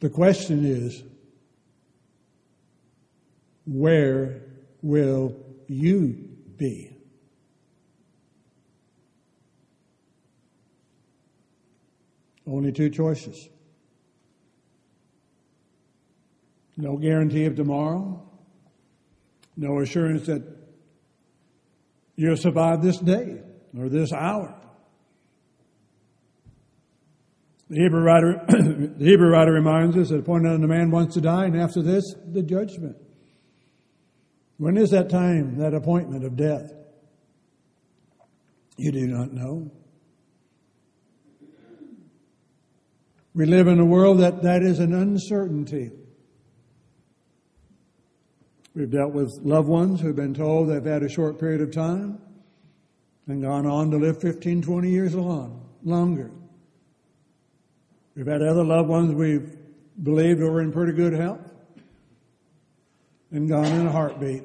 The 0.00 0.10
question 0.10 0.64
is, 0.64 1.02
where 3.64 4.42
will 4.82 5.36
you 5.66 6.28
be? 6.56 6.94
Only 12.46 12.72
two 12.72 12.90
choices. 12.90 13.48
No 16.76 16.96
guarantee 16.96 17.46
of 17.46 17.56
tomorrow. 17.56 18.28
No 19.56 19.80
assurance 19.80 20.26
that 20.26 20.42
you'll 22.16 22.36
survive 22.36 22.82
this 22.82 22.98
day 22.98 23.40
or 23.78 23.88
this 23.88 24.12
hour. 24.12 24.61
The 27.72 27.80
Hebrew 27.80 28.02
writer, 28.02 28.44
the 28.48 28.94
Hebrew 29.02 29.30
writer 29.30 29.50
reminds 29.50 29.96
us 29.96 30.10
that 30.10 30.18
appointed 30.18 30.52
unto 30.52 30.66
man 30.66 30.90
wants 30.90 31.14
to 31.14 31.22
die, 31.22 31.46
and 31.46 31.58
after 31.58 31.80
this, 31.80 32.04
the 32.30 32.42
judgment. 32.42 32.96
When 34.58 34.76
is 34.76 34.90
that 34.90 35.08
time, 35.08 35.56
that 35.56 35.72
appointment 35.72 36.22
of 36.26 36.36
death? 36.36 36.70
You 38.76 38.92
do 38.92 39.06
not 39.06 39.32
know. 39.32 39.70
We 43.32 43.46
live 43.46 43.68
in 43.68 43.80
a 43.80 43.86
world 43.86 44.20
that, 44.20 44.42
that 44.42 44.62
is 44.62 44.78
an 44.78 44.92
uncertainty. 44.92 45.92
We've 48.74 48.90
dealt 48.90 49.14
with 49.14 49.30
loved 49.42 49.68
ones 49.68 50.02
who've 50.02 50.14
been 50.14 50.34
told 50.34 50.68
they've 50.68 50.84
had 50.84 51.04
a 51.04 51.08
short 51.08 51.40
period 51.40 51.62
of 51.62 51.70
time 51.70 52.18
and 53.28 53.40
gone 53.40 53.64
on 53.64 53.90
to 53.92 53.96
live 53.96 54.20
15, 54.20 54.60
20 54.60 54.90
years 54.90 55.14
long, 55.14 55.70
longer. 55.82 56.32
We've 58.14 58.26
had 58.26 58.42
other 58.42 58.64
loved 58.64 58.88
ones 58.88 59.14
we've 59.14 59.56
believed 60.02 60.40
were 60.40 60.60
in 60.60 60.72
pretty 60.72 60.92
good 60.92 61.14
health 61.14 61.50
and 63.30 63.48
gone 63.48 63.66
in 63.66 63.86
a 63.86 63.92
heartbeat. 63.92 64.42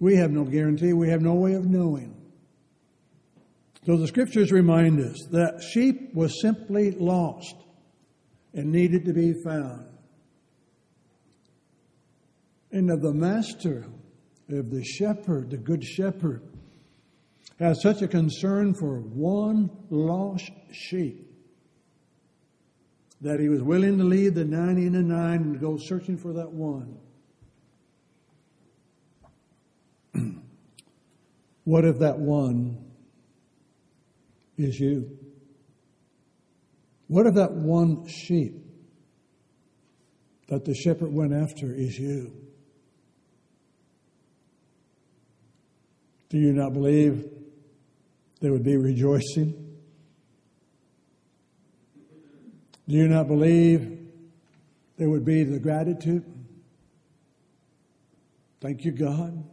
We 0.00 0.16
have 0.16 0.32
no 0.32 0.44
guarantee. 0.44 0.92
We 0.92 1.08
have 1.10 1.22
no 1.22 1.34
way 1.34 1.54
of 1.54 1.66
knowing. 1.66 2.14
So 3.86 3.96
the 3.96 4.08
scriptures 4.08 4.50
remind 4.50 5.00
us 5.00 5.24
that 5.30 5.62
sheep 5.62 6.12
was 6.14 6.40
simply 6.40 6.90
lost 6.92 7.54
and 8.52 8.72
needed 8.72 9.04
to 9.04 9.12
be 9.12 9.32
found. 9.44 9.86
And 12.72 12.90
of 12.90 13.02
the 13.02 13.12
master, 13.12 13.86
of 14.48 14.70
the 14.70 14.82
shepherd, 14.82 15.50
the 15.50 15.58
good 15.58 15.84
shepherd, 15.84 16.42
has 17.60 17.80
such 17.82 18.02
a 18.02 18.08
concern 18.08 18.74
for 18.74 18.98
one 18.98 19.70
lost 19.90 20.50
sheep 20.72 21.23
that 23.24 23.40
he 23.40 23.48
was 23.48 23.62
willing 23.62 23.96
to 23.96 24.04
leave 24.04 24.34
the 24.34 24.44
99 24.44 25.34
and 25.34 25.58
go 25.58 25.78
searching 25.80 26.18
for 26.18 26.34
that 26.34 26.52
one. 26.52 26.98
what 31.64 31.86
if 31.86 31.98
that 32.00 32.18
one 32.18 32.84
is 34.58 34.78
you? 34.78 35.18
What 37.06 37.26
if 37.26 37.34
that 37.36 37.52
one 37.52 38.06
sheep 38.06 38.62
that 40.48 40.66
the 40.66 40.74
shepherd 40.74 41.10
went 41.10 41.32
after 41.32 41.74
is 41.74 41.98
you? 41.98 42.30
Do 46.28 46.36
you 46.38 46.52
not 46.52 46.74
believe 46.74 47.24
there 48.42 48.52
would 48.52 48.64
be 48.64 48.76
rejoicing? 48.76 49.63
Do 52.86 52.96
you 52.96 53.08
not 53.08 53.28
believe 53.28 53.98
there 54.98 55.08
would 55.08 55.24
be 55.24 55.42
the 55.42 55.58
gratitude? 55.58 56.24
Thank 58.60 58.84
you, 58.84 58.92
God, 58.92 59.44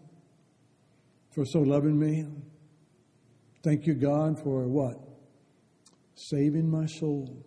for 1.32 1.46
so 1.46 1.60
loving 1.60 1.98
me. 1.98 2.26
Thank 3.63 3.86
you, 3.86 3.94
God, 3.94 4.41
for 4.41 4.67
what? 4.67 5.00
Saving 6.15 6.70
my 6.70 6.86
soul. 6.86 7.44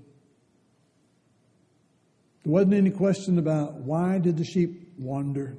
There 2.45 2.53
wasn't 2.53 2.75
any 2.75 2.91
question 2.91 3.39
about 3.39 3.75
why 3.75 4.19
did 4.19 4.37
the 4.37 4.45
sheep 4.45 4.93
wander. 4.99 5.57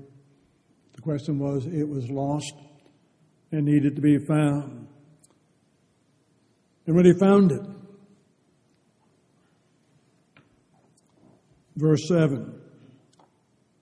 The 0.94 1.02
question 1.02 1.40
was 1.40 1.66
it 1.66 1.88
was 1.88 2.10
lost 2.10 2.54
and 3.52 3.66
needed 3.66 3.96
to 3.96 4.02
be 4.02 4.18
found. 4.18 4.88
And 6.86 6.96
when 6.96 7.06
he 7.06 7.14
found 7.14 7.52
it, 7.52 7.62
verse 11.76 12.08
7 12.08 12.62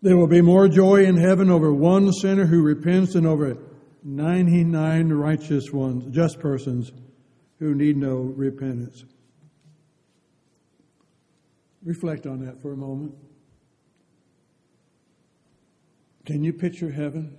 there 0.04 0.18
will 0.18 0.28
be 0.28 0.42
more 0.42 0.68
joy 0.68 1.06
in 1.06 1.16
heaven 1.16 1.50
over 1.50 1.74
one 1.74 2.12
sinner 2.12 2.46
who 2.46 2.62
repents 2.62 3.14
than 3.14 3.26
over 3.26 3.58
99 4.04 5.14
righteous 5.14 5.72
ones, 5.72 6.14
just 6.14 6.42
persons 6.42 6.92
who 7.58 7.74
need 7.74 7.96
no 7.96 8.16
repentance. 8.18 9.06
Reflect 11.86 12.28
on 12.28 12.46
that 12.46 12.62
for 12.62 12.74
a 12.74 12.76
moment. 12.76 13.16
Can 16.26 16.44
you 16.44 16.52
picture 16.52 16.92
heaven? 16.92 17.38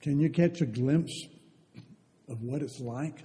Can 0.00 0.20
you 0.20 0.30
catch 0.30 0.60
a 0.60 0.66
glimpse 0.66 1.26
of 2.28 2.40
what 2.42 2.62
it's 2.62 2.78
like? 2.78 3.24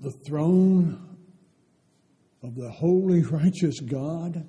The 0.00 0.10
throne 0.10 1.15
of 2.46 2.54
the 2.54 2.70
holy, 2.70 3.22
righteous 3.22 3.80
God, 3.80 4.48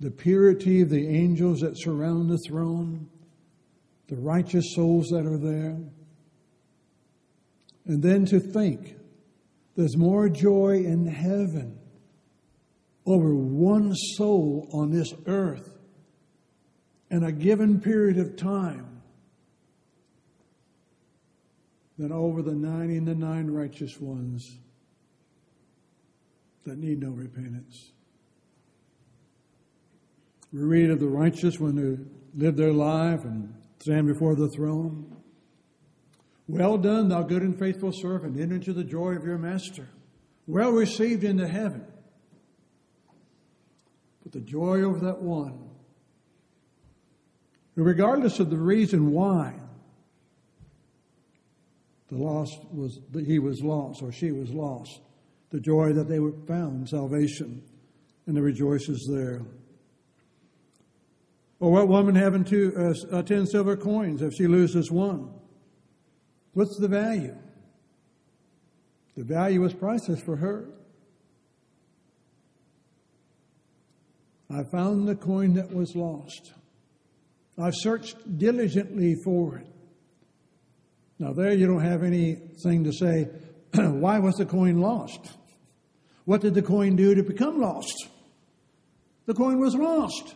the 0.00 0.10
purity 0.10 0.82
of 0.82 0.90
the 0.90 1.08
angels 1.08 1.60
that 1.60 1.78
surround 1.78 2.28
the 2.28 2.38
throne, 2.46 3.08
the 4.08 4.16
righteous 4.16 4.74
souls 4.74 5.08
that 5.08 5.24
are 5.24 5.38
there. 5.38 5.78
And 7.86 8.02
then 8.02 8.26
to 8.26 8.38
think 8.38 8.96
there's 9.76 9.96
more 9.96 10.28
joy 10.28 10.84
in 10.84 11.06
heaven 11.06 11.78
over 13.06 13.34
one 13.34 13.94
soul 13.94 14.68
on 14.72 14.90
this 14.90 15.12
earth 15.26 15.78
in 17.10 17.24
a 17.24 17.32
given 17.32 17.80
period 17.80 18.18
of 18.18 18.36
time 18.36 19.02
than 21.96 22.12
over 22.12 22.42
the 22.42 22.54
99 22.54 23.50
righteous 23.50 23.98
ones 23.98 24.58
that 26.64 26.78
need 26.78 27.00
no 27.00 27.10
repentance. 27.10 27.92
We 30.52 30.60
read 30.60 30.90
of 30.90 31.00
the 31.00 31.08
righteous 31.08 31.58
when 31.58 31.76
they 31.76 32.44
live 32.44 32.56
their 32.56 32.72
life 32.72 33.24
and 33.24 33.54
stand 33.78 34.06
before 34.06 34.34
the 34.34 34.48
throne. 34.48 35.16
Well 36.46 36.76
done, 36.76 37.08
thou 37.08 37.22
good 37.22 37.42
and 37.42 37.58
faithful 37.58 37.92
servant, 37.92 38.38
enter 38.38 38.56
into 38.56 38.72
the 38.72 38.84
joy 38.84 39.12
of 39.12 39.24
your 39.24 39.38
master. 39.38 39.88
Well 40.46 40.70
received 40.70 41.24
into 41.24 41.48
heaven. 41.48 41.86
But 44.22 44.32
the 44.32 44.40
joy 44.40 44.82
over 44.82 44.98
that 45.06 45.22
one 45.22 45.70
regardless 47.76 48.38
of 48.38 48.50
the 48.50 48.56
reason 48.56 49.12
why 49.12 49.54
the 52.08 52.16
lost 52.16 52.58
was 52.70 53.00
he 53.24 53.38
was 53.38 53.62
lost 53.62 54.02
or 54.02 54.12
she 54.12 54.32
was 54.32 54.50
lost, 54.50 55.00
the 55.52 55.60
joy 55.60 55.92
that 55.92 56.08
they 56.08 56.18
found 56.46 56.88
salvation, 56.88 57.62
and 58.26 58.36
the 58.36 58.42
rejoices 58.42 59.06
there. 59.12 59.42
Or 61.60 61.70
what 61.70 61.88
woman 61.88 62.14
having 62.14 62.42
two 62.42 62.72
uh, 62.76 63.18
uh, 63.18 63.22
ten 63.22 63.46
silver 63.46 63.76
coins 63.76 64.22
if 64.22 64.32
she 64.32 64.46
loses 64.46 64.90
one? 64.90 65.32
What's 66.54 66.76
the 66.78 66.88
value? 66.88 67.36
The 69.16 69.24
value 69.24 69.60
was 69.60 69.74
priceless 69.74 70.22
for 70.22 70.36
her. 70.36 70.70
I 74.50 74.64
found 74.64 75.06
the 75.06 75.14
coin 75.14 75.54
that 75.54 75.72
was 75.72 75.94
lost. 75.94 76.52
I've 77.58 77.74
searched 77.76 78.38
diligently 78.38 79.14
for 79.24 79.58
it. 79.58 79.66
Now, 81.18 81.32
there 81.32 81.52
you 81.52 81.66
don't 81.66 81.84
have 81.84 82.02
anything 82.02 82.84
to 82.84 82.92
say, 82.92 83.28
why 83.74 84.18
was 84.18 84.34
the 84.36 84.46
coin 84.46 84.80
lost? 84.80 85.36
What 86.24 86.40
did 86.40 86.54
the 86.54 86.62
coin 86.62 86.96
do 86.96 87.14
to 87.14 87.22
become 87.22 87.60
lost? 87.60 88.08
The 89.26 89.34
coin 89.34 89.58
was 89.58 89.74
lost. 89.74 90.34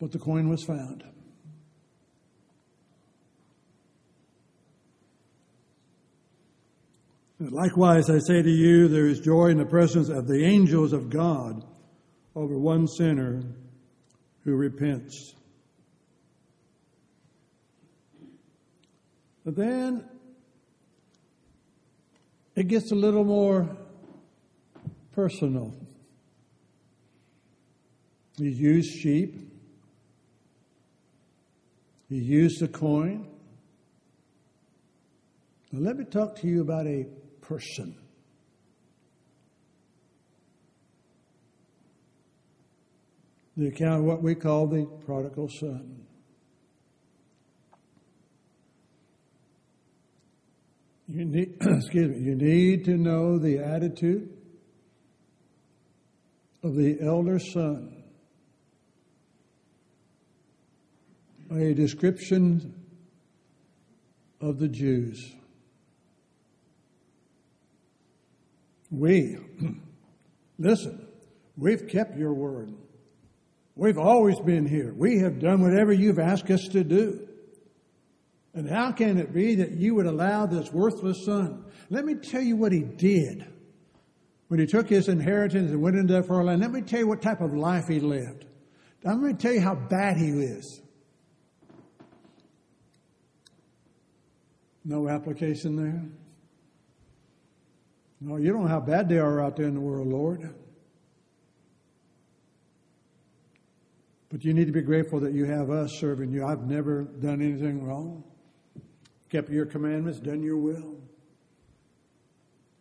But 0.00 0.12
the 0.12 0.18
coin 0.18 0.48
was 0.48 0.62
found. 0.62 1.04
Likewise, 7.38 8.08
I 8.08 8.18
say 8.18 8.42
to 8.42 8.50
you, 8.50 8.88
there 8.88 9.06
is 9.06 9.20
joy 9.20 9.48
in 9.48 9.58
the 9.58 9.66
presence 9.66 10.08
of 10.08 10.26
the 10.26 10.44
angels 10.44 10.92
of 10.92 11.10
God 11.10 11.64
over 12.34 12.58
one 12.58 12.86
sinner 12.86 13.42
who 14.44 14.56
repents. 14.56 15.34
But 19.44 19.54
then 19.54 20.08
it 22.56 22.68
gets 22.68 22.90
a 22.90 22.94
little 22.94 23.24
more 23.24 23.68
personal. 25.12 25.74
He 28.38 28.48
used 28.48 28.90
sheep. 28.98 29.52
He 32.08 32.16
used 32.16 32.62
a 32.62 32.68
coin. 32.68 33.28
Now, 35.70 35.80
let 35.80 35.96
me 35.96 36.04
talk 36.04 36.36
to 36.36 36.46
you 36.46 36.62
about 36.62 36.86
a 36.86 37.06
person. 37.42 37.94
The 43.56 43.68
account 43.68 44.00
of 44.00 44.04
what 44.04 44.22
we 44.22 44.34
call 44.34 44.66
the 44.66 44.86
prodigal 45.04 45.48
son. 45.48 46.05
You 51.08 51.24
need, 51.24 51.56
excuse 51.60 52.16
me, 52.16 52.22
you 52.22 52.34
need 52.34 52.84
to 52.86 52.96
know 52.96 53.38
the 53.38 53.58
attitude 53.58 54.36
of 56.62 56.74
the 56.74 56.98
elder 57.00 57.38
son. 57.38 57.92
A 61.52 61.74
description 61.74 62.74
of 64.40 64.58
the 64.58 64.66
Jews. 64.68 65.32
We, 68.90 69.38
listen, 70.58 71.06
we've 71.56 71.86
kept 71.86 72.16
your 72.16 72.32
word. 72.32 72.72
We've 73.76 73.98
always 73.98 74.40
been 74.40 74.66
here. 74.66 74.92
We 74.92 75.18
have 75.20 75.38
done 75.38 75.62
whatever 75.62 75.92
you've 75.92 76.18
asked 76.18 76.50
us 76.50 76.66
to 76.68 76.82
do. 76.82 77.25
And 78.56 78.66
how 78.70 78.90
can 78.90 79.18
it 79.18 79.34
be 79.34 79.54
that 79.56 79.72
you 79.72 79.94
would 79.94 80.06
allow 80.06 80.46
this 80.46 80.72
worthless 80.72 81.26
son? 81.26 81.66
Let 81.90 82.06
me 82.06 82.14
tell 82.14 82.40
you 82.40 82.56
what 82.56 82.72
he 82.72 82.80
did 82.80 83.46
when 84.48 84.58
he 84.58 84.66
took 84.66 84.88
his 84.88 85.08
inheritance 85.08 85.70
and 85.70 85.82
went 85.82 85.94
into 85.94 86.14
that 86.14 86.26
far 86.26 86.42
land. 86.42 86.62
Let 86.62 86.72
me 86.72 86.80
tell 86.80 87.00
you 87.00 87.06
what 87.06 87.20
type 87.20 87.42
of 87.42 87.52
life 87.52 87.84
he 87.86 88.00
lived. 88.00 88.46
I'm 89.04 89.20
going 89.20 89.36
to 89.36 89.42
tell 89.42 89.52
you 89.52 89.60
how 89.60 89.74
bad 89.74 90.16
he 90.16 90.30
is. 90.30 90.80
No 94.86 95.06
application 95.06 95.76
there? 95.76 96.02
No, 98.22 98.38
you 98.38 98.52
don't 98.54 98.62
know 98.62 98.68
how 98.68 98.80
bad 98.80 99.06
they 99.06 99.18
are 99.18 99.44
out 99.44 99.56
there 99.56 99.66
in 99.66 99.74
the 99.74 99.80
world, 99.80 100.08
Lord. 100.08 100.54
But 104.30 104.44
you 104.44 104.54
need 104.54 104.64
to 104.64 104.72
be 104.72 104.80
grateful 104.80 105.20
that 105.20 105.34
you 105.34 105.44
have 105.44 105.68
us 105.68 105.90
serving 106.00 106.32
you. 106.32 106.46
I've 106.46 106.62
never 106.62 107.02
done 107.02 107.42
anything 107.42 107.84
wrong 107.84 108.24
kept 109.30 109.50
your 109.50 109.66
commandments, 109.66 110.20
done 110.20 110.42
your 110.42 110.56
will. 110.56 110.96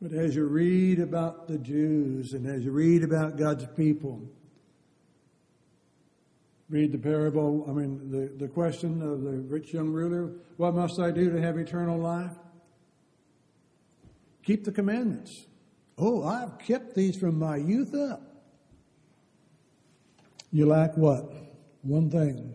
But 0.02 0.14
as 0.14 0.36
you 0.36 0.46
read 0.46 1.00
about 1.00 1.48
the 1.48 1.58
Jews 1.58 2.34
and 2.34 2.46
as 2.46 2.64
you 2.64 2.72
read 2.72 3.04
about 3.04 3.38
God's 3.38 3.66
people, 3.76 4.22
read 6.70 6.92
the 6.92 6.98
parable, 6.98 7.66
I 7.68 7.72
mean, 7.72 8.12
the, 8.12 8.46
the 8.46 8.48
question 8.48 9.02
of 9.02 9.22
the 9.22 9.32
rich 9.32 9.74
young 9.74 9.92
ruler 9.92 10.34
what 10.58 10.74
must 10.74 11.00
I 11.00 11.12
do 11.12 11.32
to 11.32 11.42
have 11.42 11.58
eternal 11.58 11.98
life? 11.98 12.32
Keep 14.44 14.64
the 14.64 14.72
commandments. 14.72 15.46
Oh, 15.98 16.24
I've 16.24 16.60
kept 16.60 16.94
these 16.94 17.18
from 17.18 17.40
my 17.40 17.58
youth 17.58 17.94
up. 17.96 18.22
You 20.52 20.68
lack 20.68 20.96
what? 20.96 21.32
One 21.82 22.10
thing 22.10 22.54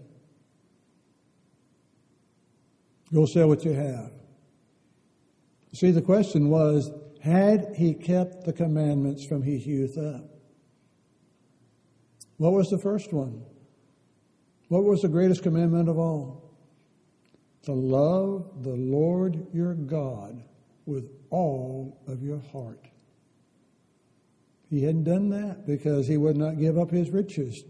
Go 3.12 3.26
sell 3.26 3.48
what 3.48 3.64
you 3.64 3.72
have. 3.72 4.12
See, 5.72 5.90
the 5.90 6.02
question 6.02 6.48
was 6.48 6.90
had 7.20 7.74
he 7.76 7.94
kept 7.94 8.44
the 8.44 8.52
commandments 8.52 9.24
from 9.26 9.42
his 9.42 9.66
youth 9.66 9.98
up? 9.98 10.24
What 12.38 12.52
was 12.52 12.68
the 12.68 12.78
first 12.78 13.12
one? 13.12 13.44
What 14.68 14.84
was 14.84 15.02
the 15.02 15.08
greatest 15.08 15.42
commandment 15.42 15.88
of 15.88 15.98
all? 15.98 16.54
To 17.64 17.72
love 17.72 18.62
the 18.62 18.74
Lord 18.74 19.46
your 19.52 19.74
God 19.74 20.42
with 20.86 21.10
all 21.28 22.00
of 22.06 22.22
your 22.22 22.40
heart. 22.52 22.86
He 24.70 24.82
hadn't 24.82 25.04
done 25.04 25.28
that 25.30 25.66
because 25.66 26.06
he 26.06 26.16
would 26.16 26.36
not 26.36 26.58
give 26.58 26.78
up 26.78 26.90
his 26.90 27.10
riches 27.10 27.64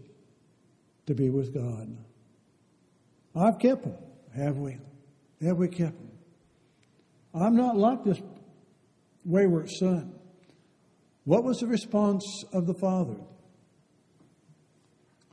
to 1.07 1.15
be 1.15 1.29
with 1.29 1.53
God. 1.53 1.97
I've 3.35 3.59
kept 3.59 3.83
them, 3.83 3.97
have 4.35 4.57
we? 4.57 4.77
Have 5.41 5.57
we 5.57 5.67
kept 5.67 5.97
them? 5.97 6.11
I'm 7.33 7.55
not 7.55 7.77
like 7.77 8.03
this 8.03 8.21
wayward 9.25 9.69
son. 9.69 10.13
What 11.23 11.43
was 11.43 11.59
the 11.59 11.67
response 11.67 12.25
of 12.53 12.67
the 12.67 12.73
father? 12.73 13.15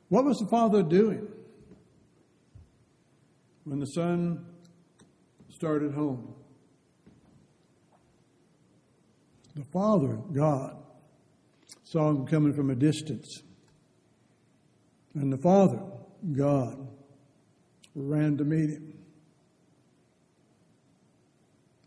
What 0.09 0.25
was 0.25 0.39
the 0.39 0.47
father 0.47 0.83
doing 0.83 1.27
when 3.65 3.81
the 3.81 3.87
son 3.87 4.47
started 5.51 5.93
home? 5.93 6.35
The 9.55 9.65
father, 9.65 10.19
God, 10.33 10.77
saw 11.83 12.11
him 12.11 12.27
coming 12.27 12.55
from 12.55 12.71
a 12.71 12.75
distance. 12.75 13.43
And 15.15 15.33
the 15.33 15.39
father, 15.39 15.81
God, 16.33 16.87
ran 17.95 18.37
to 18.37 18.45
meet 18.45 18.71
him. 18.71 18.88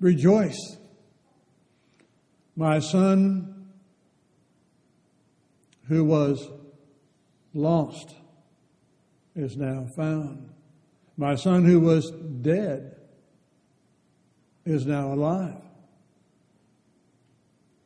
Rejoice. 0.01 0.77
My 2.55 2.79
son, 2.79 3.69
who 5.87 6.03
was 6.03 6.49
lost, 7.53 8.15
is 9.35 9.55
now 9.55 9.85
found. 9.95 10.49
My 11.17 11.35
son, 11.35 11.63
who 11.65 11.79
was 11.79 12.11
dead, 12.41 12.95
is 14.65 14.85
now 14.87 15.13
alive. 15.13 15.61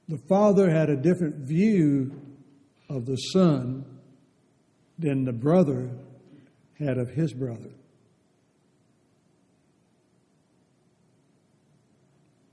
The 0.08 0.18
father 0.30 0.70
had 0.70 0.90
a 0.90 0.96
different 0.96 1.36
view 1.36 2.22
of 2.90 3.06
the 3.06 3.18
son 3.18 3.84
than 4.98 5.26
the 5.26 5.34
brother 5.34 5.90
had 6.80 6.98
of 6.98 7.10
his 7.10 7.34
brother. 7.34 7.72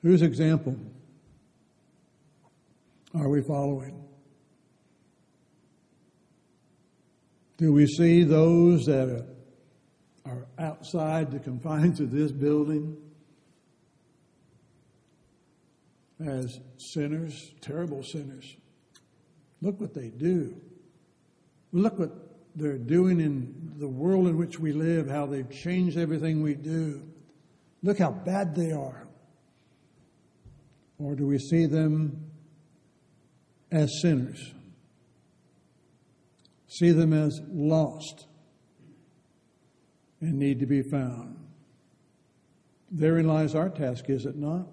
Whose 0.02 0.22
example 0.22 0.76
are 3.14 3.28
we 3.28 3.40
following? 3.42 4.02
Do 7.56 7.72
we 7.72 7.86
see 7.86 8.24
those 8.24 8.86
that 8.86 9.24
are 10.24 10.46
outside 10.58 11.30
the 11.30 11.38
confines 11.38 12.00
of 12.00 12.10
this 12.10 12.32
building 12.32 12.96
as 16.24 16.58
sinners, 16.78 17.52
terrible 17.60 18.02
sinners? 18.02 18.56
Look 19.60 19.80
what 19.80 19.94
they 19.94 20.08
do. 20.08 20.60
Look 21.70 22.00
what 22.00 22.10
they're 22.56 22.78
doing 22.78 23.20
in 23.20 23.74
the 23.78 23.88
world 23.88 24.26
in 24.26 24.36
which 24.36 24.58
we 24.58 24.72
live, 24.72 25.08
how 25.08 25.26
they've 25.26 25.48
changed 25.48 25.96
everything 25.96 26.42
we 26.42 26.54
do. 26.54 27.02
Look 27.84 27.98
how 27.98 28.10
bad 28.10 28.56
they 28.56 28.72
are. 28.72 29.01
Or 31.02 31.16
do 31.16 31.26
we 31.26 31.38
see 31.38 31.66
them 31.66 32.30
as 33.72 34.00
sinners? 34.00 34.54
See 36.68 36.92
them 36.92 37.12
as 37.12 37.40
lost 37.50 38.26
and 40.20 40.38
need 40.38 40.60
to 40.60 40.66
be 40.66 40.82
found. 40.82 41.36
Therein 42.90 43.26
lies 43.26 43.54
our 43.54 43.68
task, 43.68 44.08
is 44.08 44.26
it 44.26 44.36
not? 44.36 44.68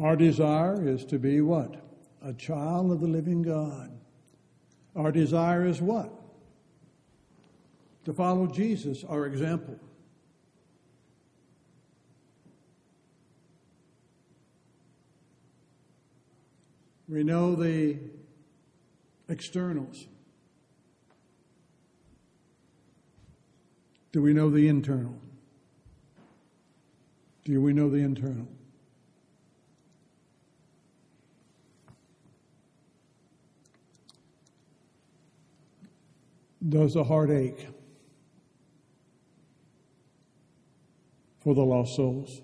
Our 0.00 0.14
desire 0.14 0.86
is 0.86 1.04
to 1.06 1.18
be 1.18 1.40
what? 1.40 1.74
A 2.22 2.32
child 2.32 2.92
of 2.92 3.00
the 3.00 3.08
living 3.08 3.42
God. 3.42 3.90
Our 4.94 5.10
desire 5.10 5.66
is 5.66 5.80
what? 5.80 6.12
To 8.04 8.12
follow 8.12 8.46
Jesus, 8.46 9.02
our 9.04 9.26
example. 9.26 9.80
We 17.08 17.22
know 17.22 17.54
the 17.54 17.98
externals. 19.28 20.06
Do 24.12 24.22
we 24.22 24.32
know 24.32 24.50
the 24.50 24.66
internal? 24.66 25.16
Do 27.44 27.60
we 27.60 27.72
know 27.72 27.88
the 27.90 27.98
internal? 27.98 28.48
Does 36.68 36.94
the 36.94 37.04
heart 37.04 37.30
ache 37.30 37.68
for 41.38 41.54
the 41.54 41.62
lost 41.62 41.94
souls? 41.94 42.42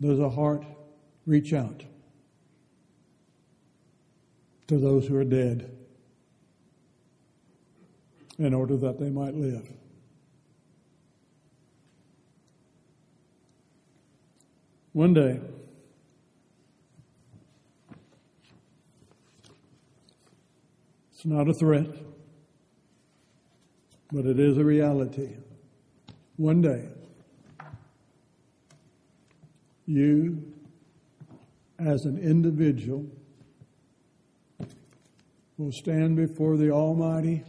Does 0.00 0.18
a 0.18 0.28
heart 0.28 0.64
reach 1.26 1.52
out 1.52 1.84
to 4.66 4.78
those 4.78 5.06
who 5.06 5.16
are 5.16 5.24
dead 5.24 5.70
in 8.38 8.52
order 8.52 8.76
that 8.76 8.98
they 8.98 9.10
might 9.10 9.34
live? 9.34 9.68
One 14.92 15.12
day, 15.12 15.40
it's 21.12 21.24
not 21.24 21.48
a 21.48 21.54
threat, 21.54 21.88
but 24.12 24.24
it 24.24 24.38
is 24.38 24.56
a 24.56 24.64
reality. 24.64 25.30
One 26.36 26.62
day, 26.62 26.88
you 29.86 30.52
as 31.78 32.04
an 32.04 32.18
individual 32.18 33.06
will 35.56 35.72
stand 35.72 36.16
before 36.16 36.56
the 36.56 36.70
Almighty, 36.70 37.44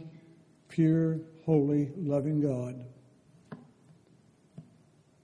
pure, 0.68 1.18
holy, 1.44 1.90
loving 1.96 2.40
God 2.40 2.84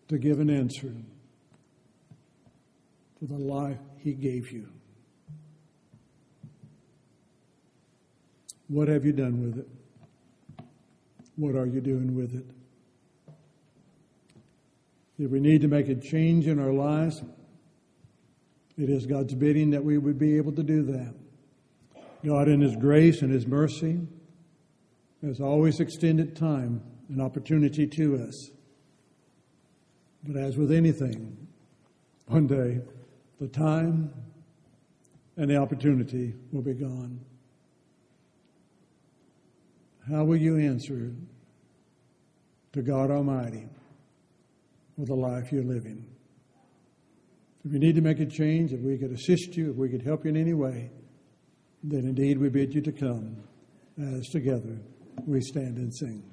to 0.09 0.19
give 0.19 0.41
an 0.41 0.51
answer 0.51 0.93
for 3.19 3.27
the 3.27 3.39
life 3.39 3.79
He 3.99 4.13
gave 4.13 4.51
you. 4.51 4.69
What 8.69 8.89
have 8.89 9.05
you 9.05 9.13
done 9.13 9.43
with 9.43 9.59
it? 9.59 9.69
What 11.37 11.55
are 11.55 11.67
you 11.67 11.81
doing 11.81 12.17
with 12.17 12.35
it? 12.35 12.62
If 15.23 15.31
we 15.31 15.39
need 15.39 15.61
to 15.61 15.69
make 15.69 15.89
a 15.89 15.95
change 15.95 16.49
in 16.49 16.59
our 16.59 16.73
lives, 16.73 17.23
it 18.77 18.91
is 18.91 19.07
God's 19.07 19.37
bidding 19.37 19.71
that 19.71 19.85
we 19.85 19.97
would 19.97 20.19
be 20.19 20.37
able 20.37 20.51
to 20.51 20.65
do 20.65 20.83
that. 20.83 21.15
God, 22.27 22.49
in 22.49 22.61
His 22.61 22.75
grace 22.75 23.23
and 23.23 23.33
His 23.33 23.47
mercy, 23.47 24.01
has 25.25 25.41
always 25.41 25.79
extended 25.79 26.35
time 26.35 26.83
and 27.09 27.23
opportunity 27.23 27.87
to 27.87 28.17
us. 28.17 28.51
But 30.25 30.37
as 30.37 30.57
with 30.57 30.73
anything, 30.73 31.47
one 32.27 32.49
day 32.49 32.81
the 33.41 33.47
time 33.47 34.13
and 35.37 35.49
the 35.49 35.57
opportunity 35.57 36.35
will 36.51 36.63
be 36.63 36.75
gone. 36.75 37.21
How 40.11 40.25
will 40.25 40.37
you 40.37 40.59
answer 40.59 41.13
to 42.73 42.83
God 42.83 43.13
Almighty 43.13 43.69
for 45.03 45.07
the 45.07 45.21
life 45.21 45.51
you're 45.51 45.65
living? 45.65 46.07
If 47.65 47.73
you 47.73 47.81
need 47.81 47.97
to 47.97 48.01
make 48.01 48.21
a 48.21 48.27
change, 48.27 48.73
if 48.73 48.81
we 48.81 48.97
could 48.97 49.11
assist 49.11 49.57
you, 49.57 49.71
if 49.71 49.77
we 49.77 49.89
could 49.89 50.03
help 50.03 50.25
you 50.25 50.31
in 50.31 50.37
any 50.37 50.55
way, 50.55 50.91
then 51.83 52.05
indeed 52.05 52.39
we 52.39 52.49
bid 52.49 52.73
you 52.73 52.81
to 52.83 52.93
come 52.93 53.37
as 54.01 54.29
together 54.29 54.79
we 55.27 55.41
stand 55.41 55.77
and 55.79 55.93
sing. 55.93 56.32